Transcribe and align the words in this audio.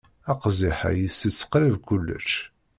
Aqziḥ-a 0.31 0.89
itett 1.05 1.41
qrib 1.51 1.75
kullec. 1.87 2.31